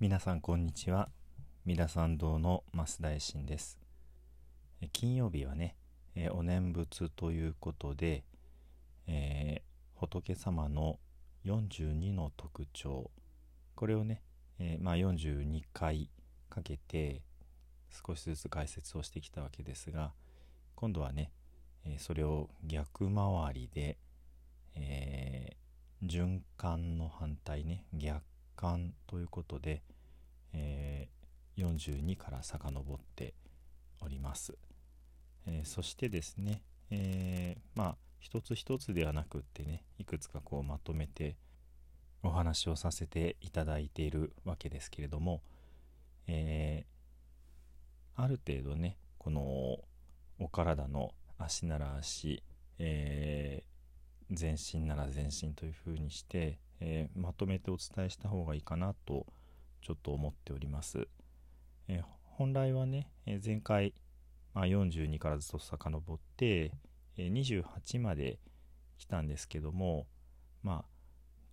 [0.00, 1.10] 皆さんこんにちは。
[1.66, 3.78] 三田参道の増大臣です。
[4.94, 5.76] 金曜日はね、
[6.30, 8.24] お念仏ということで、
[9.06, 10.98] えー、仏様の
[11.44, 13.10] 42の特徴
[13.74, 14.22] これをね、
[14.58, 16.08] えー、まあ、42回
[16.48, 17.20] かけて
[17.90, 20.14] 少しずつ解説をしてきたわけですが
[20.76, 21.30] 今度はね、
[21.98, 23.98] それを逆回りで、
[24.76, 25.58] え
[26.02, 28.22] 循環の反対ね逆
[28.60, 29.82] 巻ということで、
[30.52, 33.34] えー、42から遡って
[34.02, 34.54] おります、
[35.46, 41.36] えー、そしてですね、えー、まあ一つ一つではなくってねいくつかこうまとめて
[42.22, 45.40] お話をさせていただいているわけですけれども、
[46.26, 46.84] え
[48.14, 49.40] ある程度ねこの
[50.38, 52.42] お体の足なら足、
[52.78, 53.62] え
[54.30, 59.26] 全身なら全身というふうにしてえー、まとめてお伝えした方がいいかなと
[59.82, 61.06] ちょっと思っております。
[61.88, 63.94] えー、本来はね、えー、前回、
[64.54, 66.72] まあ、42からずっと遡って、
[67.16, 68.38] え28まで
[68.98, 70.06] 来たんですけども
[70.62, 70.84] まあ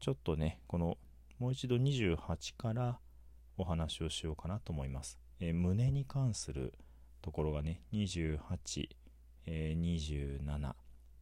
[0.00, 0.98] ちょっとねこの
[1.38, 2.98] もう一度28から
[3.56, 5.18] お話をしようかなと思います。
[5.40, 6.74] え胸に関する
[7.20, 8.88] ところがね28、
[9.46, 10.74] え27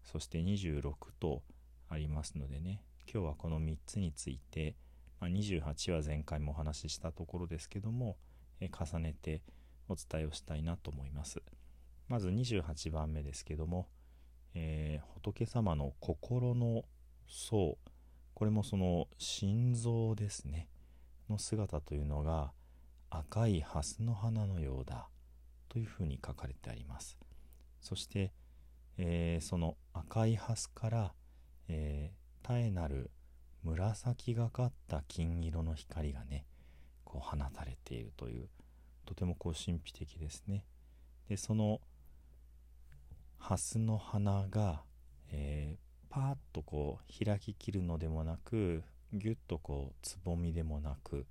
[0.05, 1.43] そして26と
[1.89, 2.83] ありますのでね
[3.13, 4.77] 今日はこの3つについて、
[5.21, 8.17] まあ、28は前回もお話ししたところですけども、
[8.61, 9.43] え重ねて
[9.89, 11.43] お伝えをしたいなと思います。
[12.09, 13.89] まず28番目ですけども、
[14.55, 16.85] えー、仏様の心の
[17.27, 17.79] 層
[18.35, 20.69] これもその心臓ですね。
[21.31, 22.53] の姿というのが
[23.09, 25.09] 赤い蓮の花のようだ。
[25.69, 27.19] というふうに書かれてあります。
[27.81, 28.33] そして、
[28.97, 31.15] えー、その赤い蓮から、
[31.69, 33.11] えー、絶えなる
[33.63, 36.45] 紫がかった金色の光がね
[37.05, 38.49] こう放たれているという
[39.07, 40.67] とてもこう神秘的ですね。
[41.29, 41.81] でその
[43.39, 44.83] 蓮の花が、
[45.31, 48.83] えー、パーッとこう開ききるのでもなく
[49.13, 51.27] ぎゅっとこうつぼみでもなく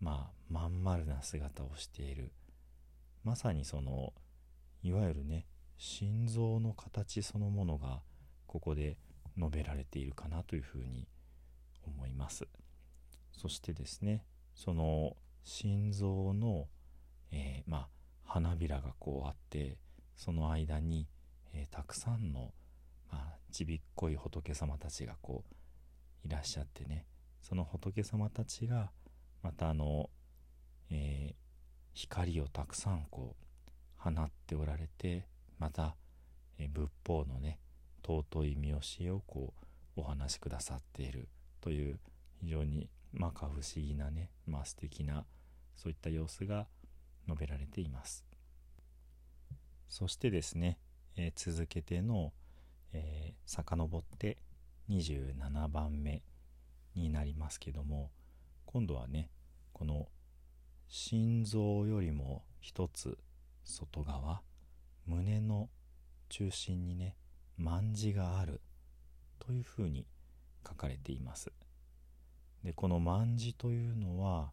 [0.00, 2.32] まあまん丸な姿をしている。
[3.24, 4.12] まさにその
[4.84, 5.46] いわゆるね
[5.78, 8.02] 心臓の形そのものが
[8.46, 8.96] ここで
[9.36, 11.08] 述べられているかなというふうに
[11.86, 12.46] 思います。
[13.32, 14.24] そしてですね
[14.54, 16.66] その心臓の、
[17.30, 17.88] えー、まあ、
[18.24, 19.76] 花びらがこうあって
[20.16, 21.06] その間に、
[21.52, 22.52] えー、たくさんの、
[23.12, 25.44] まあ、ちびっこい仏様たちがこ
[26.24, 27.06] ういらっしゃってね
[27.42, 28.90] その仏様たちが
[29.42, 30.10] またあの、
[30.90, 31.34] えー、
[31.92, 33.46] 光をたくさんこう
[33.96, 35.26] 放っておられて
[35.58, 35.96] また、
[36.58, 37.58] え仏法のね
[38.06, 39.54] 尊い見教えをこ
[39.96, 41.28] うお話しくださっている
[41.60, 41.98] という
[42.40, 45.24] 非常に摩訶不思議なね、まあ、素敵な
[45.74, 46.66] そういった様子が
[47.26, 48.24] 述べられています。
[49.88, 50.78] そしてですね、
[51.16, 52.32] えー、続けての、
[52.92, 54.38] えー、遡って
[54.90, 56.22] 27番目
[56.94, 58.10] になりますけども
[58.64, 59.30] 今度はね
[59.72, 60.08] この
[60.88, 63.18] 心臓よりも一つ
[63.64, 64.42] 外側
[65.06, 65.68] 胸の
[66.28, 67.16] 中心にね
[67.58, 68.60] 卍がある
[69.38, 70.06] というふうに
[70.66, 71.52] 書かれています。
[72.62, 74.50] でこの卍というのは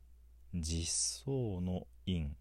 [0.54, 2.36] 実相の因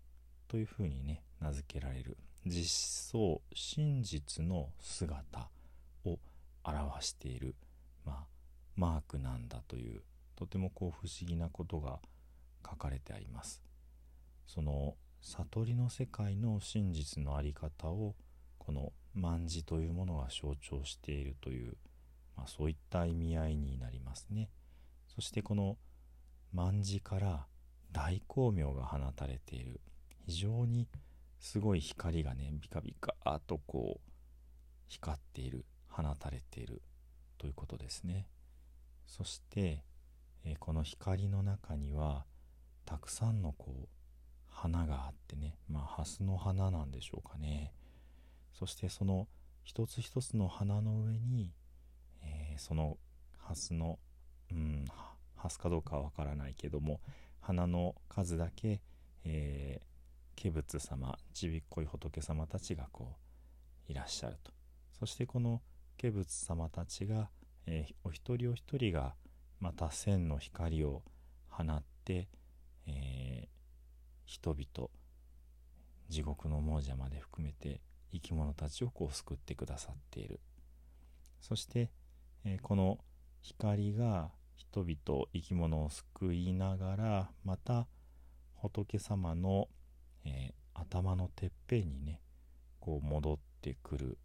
[0.49, 2.17] というふうにね名付けられる。
[2.45, 5.49] 実相真実の姿
[6.05, 6.19] を
[6.65, 7.55] 表している、
[8.05, 8.27] まあ、
[8.75, 10.03] マークなんだという
[10.35, 12.01] とてもこう不思議なことが
[12.69, 13.63] 書かれてあります。
[14.47, 18.17] その悟りの世界の真実の在り方を
[18.59, 21.77] この卍というものが象徴しているという、
[22.37, 24.49] まあ、そういった意味合いになりますね。
[25.15, 25.77] そしてこの
[26.55, 27.47] 卍から
[27.93, 29.81] 大光明が放たれている。
[30.25, 30.89] 非常に
[31.41, 34.11] すごい光がねビカビカーとこう
[34.89, 36.81] 光っている放たれている
[37.39, 38.27] ということですね。
[39.07, 39.85] そして、
[40.45, 42.25] え、この光の中には
[42.87, 43.89] たくさんのこう
[44.49, 47.73] 花があってねまあ蓮の花なんでしょうかね。
[48.53, 49.29] そしてその
[49.65, 51.53] 一つ一つの花の上に、
[52.23, 52.99] えー、その
[53.39, 53.99] 蓮の、
[54.51, 54.85] うん、
[55.37, 57.01] 蓮かどうかはわからないけども
[57.41, 58.81] 花の数だけ、
[59.25, 63.17] えー、化仏様ちびっこい仏様たちがこ
[63.89, 64.53] ういらっしゃると。
[64.99, 65.61] そしてこの
[66.01, 67.29] 化仏様たちが、
[67.67, 69.15] えー、お一人お一人が
[69.61, 71.03] また千の光を
[71.49, 72.29] 放って、
[72.87, 73.49] えー、
[74.25, 74.89] 人々
[76.09, 77.81] 地獄の亡者まで含めて
[78.13, 80.41] 生き物たちをこう救ってくださっている。
[81.41, 81.91] そして、
[82.45, 82.99] え、この
[83.41, 84.31] 光が、
[84.73, 87.87] 人々生き物を救いながらまた
[88.55, 89.69] 仏様の、
[90.25, 92.21] えー、頭のてっぺんにね
[92.81, 94.19] こう戻ってくる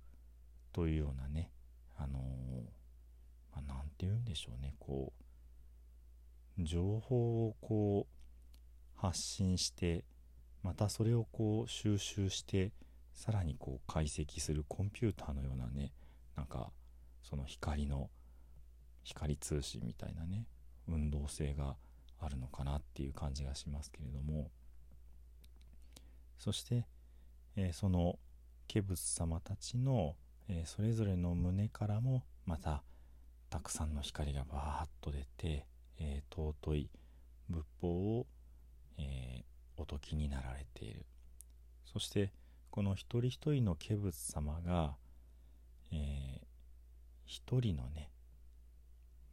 [0.72, 1.52] というようなね
[1.98, 2.20] あの
[3.56, 5.12] 何、まあ、て言うんでしょうねこ
[6.60, 10.06] う情報をこう発信して
[10.64, 12.72] またそれをこう収集して
[13.18, 15.92] さらにこう解析するコンピューターのようなね
[16.36, 16.72] なんか
[17.24, 18.12] その光の
[19.04, 20.46] 光通信みたいなね
[20.88, 21.76] 運動性が
[22.20, 24.50] あるのかなっていう感じがしますけれども。
[26.38, 26.86] そして、
[27.56, 28.20] えー、その
[28.72, 30.16] 化仏様たちの、
[30.48, 32.84] えー、それぞれの胸からもまた
[33.50, 35.66] たくさんの光がバーッと出て、
[35.98, 36.90] えー、尊い
[37.50, 38.28] 仏法を、
[39.00, 39.44] え
[39.78, 41.06] お説きになられている。
[41.86, 42.32] そして
[42.78, 44.94] この一人一人の化仏様が、
[45.92, 46.40] え
[47.26, 48.12] 一人のね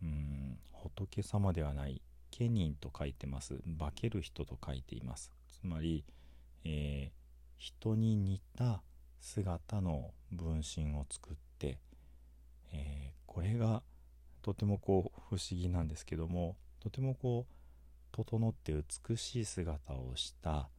[0.02, 2.00] うん仏様ではない
[2.30, 3.58] 家人と書いてます。
[3.78, 5.30] 化ける人と書いています。
[5.60, 6.06] つまり、
[6.64, 7.12] えー、
[7.58, 8.80] 人に似た
[9.20, 11.78] 姿の分身を作って、
[12.72, 13.82] えー、これが
[14.40, 17.54] とてもこう不思議なんですけどもとてもこう
[18.10, 20.70] 整って美しい姿をした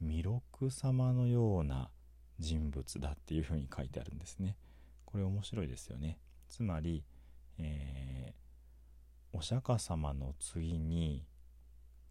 [0.00, 1.90] 弥勒様のような
[2.38, 4.56] 人物だっていうふうに書いてあるんですね。
[5.04, 6.18] これ面白いですよね。
[6.48, 7.04] つまり、
[7.58, 11.26] えー、お釈迦様の次に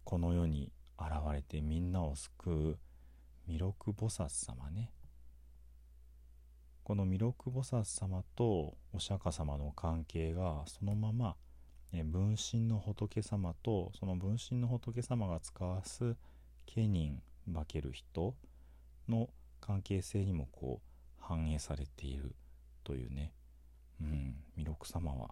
[0.04, 2.78] この世に現れてみんなを救う
[3.46, 4.92] 弥勒菩薩様ね
[6.82, 11.36] この弥勒菩薩様とお釈迦様の関係がそのまま
[11.92, 16.16] 分身の仏様とその分身の仏様が使わす
[16.66, 17.20] 家人
[17.52, 18.34] 化ける人
[19.08, 19.30] の
[19.60, 20.88] 関係性にもこう
[21.20, 22.34] 反映されている
[22.84, 23.32] というね。
[24.00, 25.30] うん弥勒様は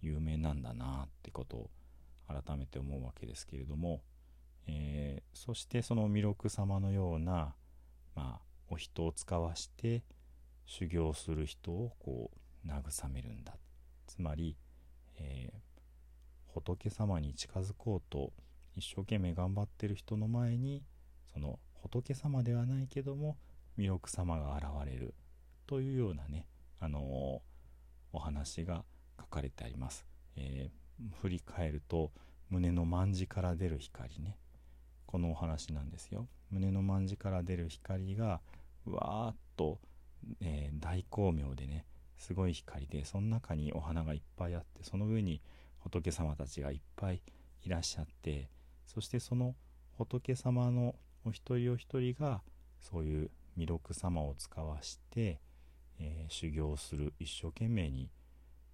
[0.00, 1.70] 有名なんだなってことを
[2.28, 4.02] 改めて思うわけですけれども、
[4.66, 7.54] えー、そしてその弥勒様のような、
[8.14, 10.02] まあ、お人を使わして
[10.66, 12.30] 修行する人をこ
[12.64, 13.54] う慰めるんだ。
[14.06, 14.56] つまり、
[15.18, 18.32] えー、仏様に近づこうと
[18.74, 20.82] 一生懸命頑張ってる人の前に
[21.32, 23.36] その仏様ではないけども
[23.76, 25.14] 弥勒様が現れる
[25.66, 26.46] というようなね、
[26.80, 27.00] あの
[28.12, 28.84] お話が
[29.18, 30.04] 書かれてあります、
[30.36, 32.10] えー、振り返ると
[32.50, 34.36] 胸の卍から出る光ね。
[35.06, 36.26] このお話なんですよ。
[36.50, 38.40] 胸の卍から出る光が
[38.84, 39.78] わーっと、
[40.40, 41.86] えー、大光明でね
[42.18, 45.40] すごい光でその中にお花がいっぱいあってその上に
[45.78, 47.22] 仏様たちがいっぱい
[47.64, 48.48] いらっしゃって
[48.86, 49.54] そしてその
[49.96, 52.42] 仏様のお一人お一人が
[52.80, 55.40] そういう弥勒様を使わして
[56.02, 57.14] えー、修行する。
[57.18, 58.10] 一生懸命に、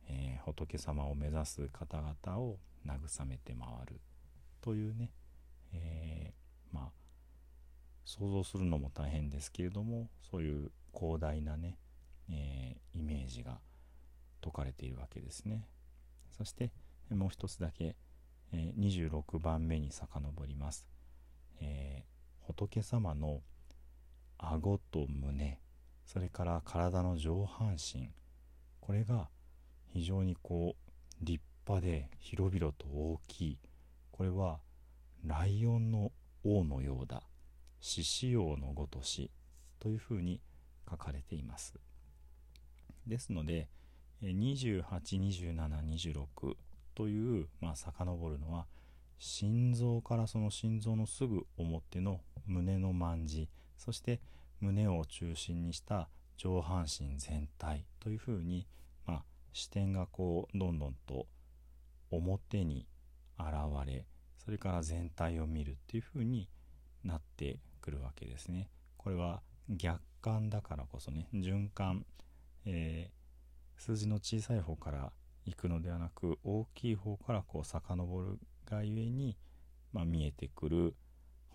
[0.08, 4.00] えー、仏様を目指す方々を慰めて回る。
[4.60, 5.12] というね、
[5.72, 6.90] えー、まあ
[8.04, 11.78] 想像するのも大変ですけれどもそういう広大なね、
[12.30, 13.60] えイメージが
[14.42, 15.68] 説かれているわけですね。
[16.36, 16.72] そして
[17.10, 17.96] もう一つだけ、
[18.52, 20.86] え26番目に遡ります、
[21.60, 22.04] え
[22.48, 23.42] 仏様の
[24.38, 25.60] 顎と胸
[26.06, 28.08] それから体の上半身
[28.80, 29.28] これが
[29.92, 30.78] 非常にこう
[31.20, 33.58] 立派で広々と大きい
[34.10, 34.60] これは
[35.24, 36.10] ライオンの
[36.42, 37.22] 王のようだ
[37.80, 39.30] 獅子王のごとし
[39.78, 40.40] というふうに
[40.90, 41.74] 書かれています。
[43.06, 43.68] ですので
[44.22, 46.56] 282726
[46.94, 48.66] という、まあ、遡るのは
[49.18, 54.20] 心臓からその心臓のすぐ表の胸の卍そして
[54.60, 58.66] 胸を中心にした上半身全体というふうに、
[59.06, 61.26] まあ、視点がこうどんどんと
[62.10, 62.86] 表に
[63.38, 63.52] 現
[63.86, 66.48] れそれから全体を見るっていうふうに
[67.04, 68.70] なってくるわけですね。
[68.96, 72.04] これは逆感だからこそね循環、
[72.64, 75.12] えー、数字の小さい方から
[75.44, 79.36] 行くのではなく大きい方からこう遡るがゆえに、
[79.92, 80.94] まあ、見えてくる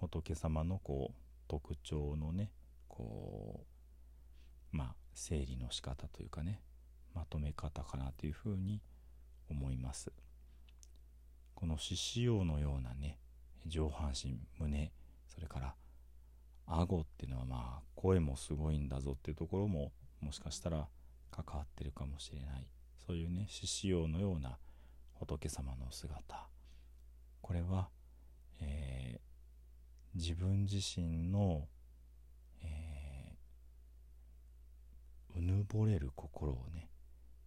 [0.03, 1.15] 仏様のこう
[1.48, 2.51] 特徴のね
[2.89, 3.65] こ
[4.74, 6.62] うまあ整理の仕方というかね
[7.15, 8.81] まとめ方かなというふうに
[9.50, 10.12] 思います。
[11.55, 13.17] この獅子王のようなね
[13.65, 14.91] 上半身胸
[15.29, 15.75] それから
[16.65, 20.88] 顎っていうのはまあ声もすごいんだぞっていうところももしかしたら
[21.31, 22.67] 関わってるかもしれない。
[23.07, 24.57] そういうね獅子王のような
[25.13, 26.50] 仏様の姿。
[27.41, 27.89] これは、
[28.62, 29.32] えー、
[30.15, 31.67] 自分自身の
[35.36, 36.89] うぬぼれる心をね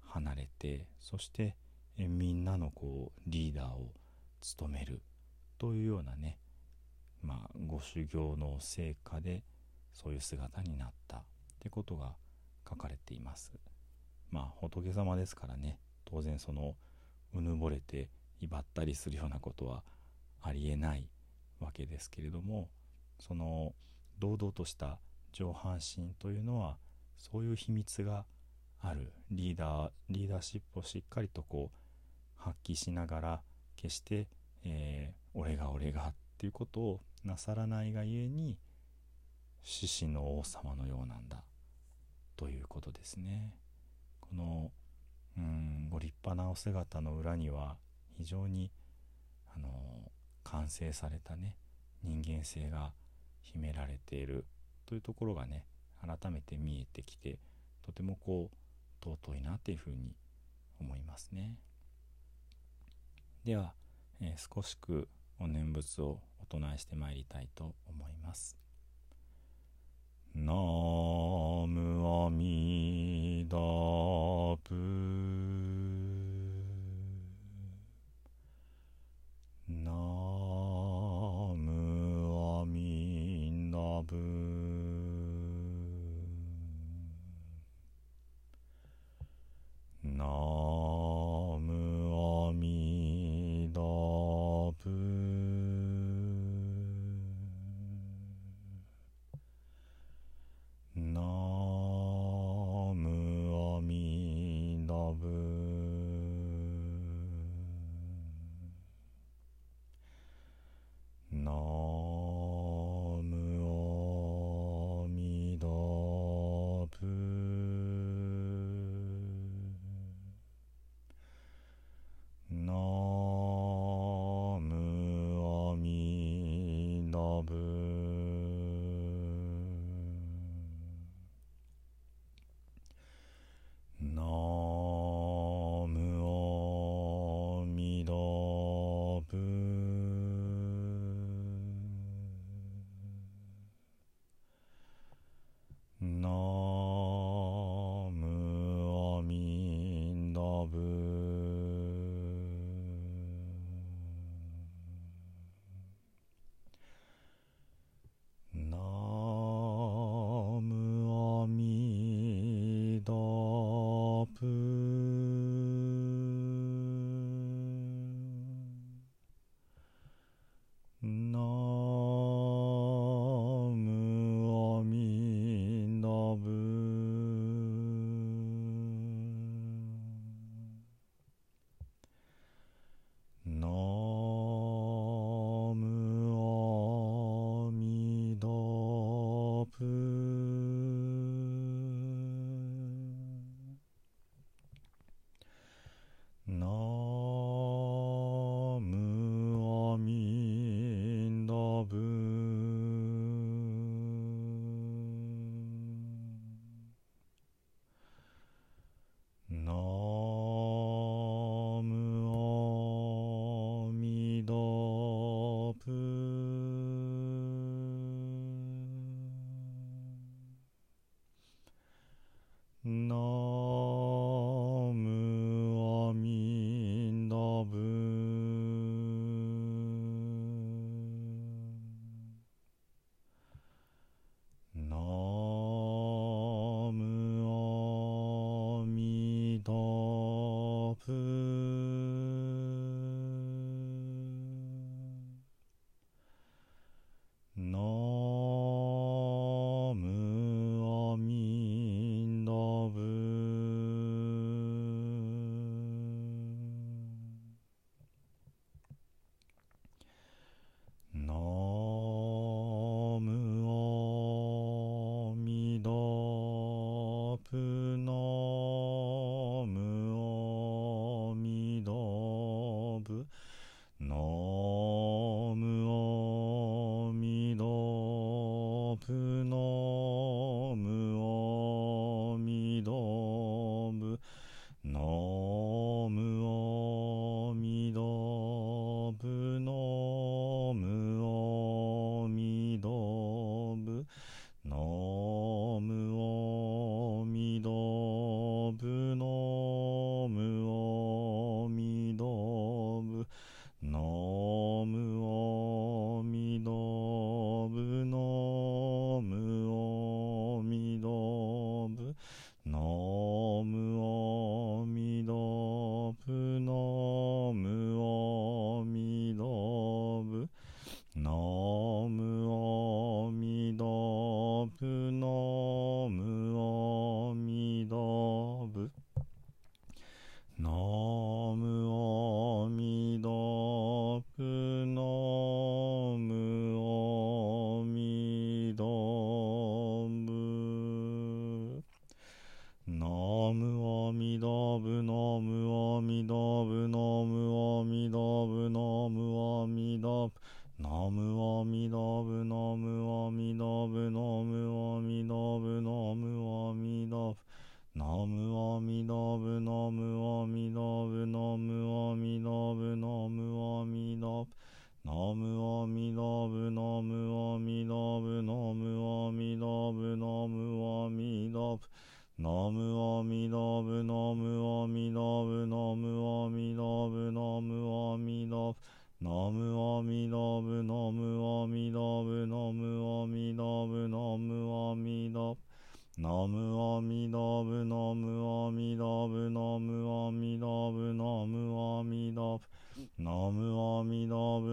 [0.09, 1.57] 離れてそして、
[1.99, 3.93] えみんなのこうリーダーを
[4.41, 5.03] 務める
[5.59, 6.39] というようなね
[7.23, 9.45] まあご修行の成果で
[9.93, 11.21] そういう姿になったっ
[11.61, 12.15] てことが
[12.69, 13.53] 書かれています。
[14.31, 16.75] まあ仏様ですからね当然その
[17.35, 19.83] うぬぼれて威張ったりするようなことは
[20.43, 21.09] ありえない。
[21.61, 22.69] わけですけれども
[23.19, 23.75] その
[24.19, 24.99] 堂々とした
[25.33, 26.77] 上半身というのは
[27.17, 28.25] そういう秘密が
[28.81, 31.79] あるリーダーリーダーシップをしっかりとこう
[32.37, 33.41] 発揮しながら
[33.77, 34.29] 決して、
[34.65, 38.59] えー、俺が俺がっていうことをなさらないがゆえに
[39.63, 41.43] 獅子の王様のようなんだ
[42.37, 43.53] ということですね。
[44.21, 44.71] この
[45.37, 47.77] うんご立派なお姿の裏には
[48.17, 48.71] 非常に
[49.55, 50.13] あの
[50.51, 51.57] 完成されたね
[52.03, 52.93] 人間性が
[53.43, 54.45] 秘められている
[54.87, 55.65] というところがね
[56.01, 57.39] 改めて見えてきて
[57.85, 58.57] とてもこう
[59.05, 60.15] 尊いなっていうふうに
[60.81, 61.55] 思いますね。
[63.45, 63.73] では、
[64.21, 68.57] えー、少しくお念仏をお唱えしてまいりたいと思います。
[70.35, 73.57] ナムアミダ
[84.09, 84.96] Farbe.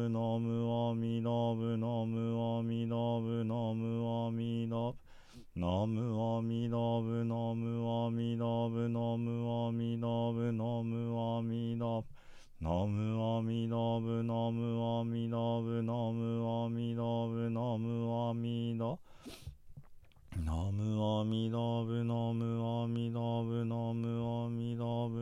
[0.03, 4.95] ぶのむミみのぶのむミみのぶのむミみの
[5.41, 16.19] ぶのむミみのぶのむミみのぶのむミみのぶのむミみのぶのむミみのぶのむミみのぶのむミ
[16.99, 18.99] みのぶのむミみの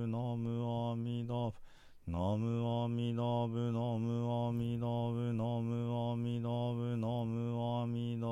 [0.07, 1.70] ノムアミドブ
[2.11, 8.27] ナムアミダブナムアミダブナムアミダブナムアミダ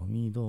[0.00, 0.40] アミダ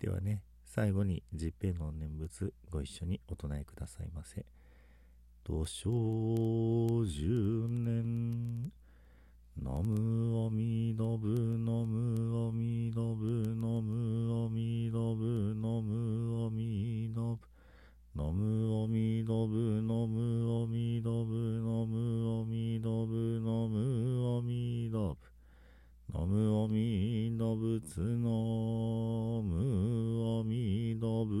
[0.00, 4.46] ではね、最後に十平の念仏ご一緒にお唱えくださいませ。
[5.42, 8.70] 土生十年、
[9.60, 17.42] ナムアミダブ、ナムアミダブ、ナムアミダブ、ナムアミダブ、
[18.14, 24.67] ナムアミダブ、ナムアミダブ、ナムアミブ、ナムアミブ、
[26.10, 31.34] 南ム阿弥陀仏南ム阿弥陀仏